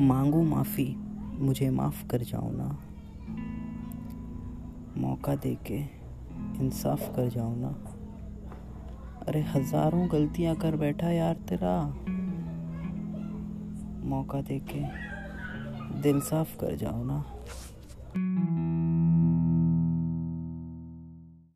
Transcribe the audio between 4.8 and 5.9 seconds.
मौका दे के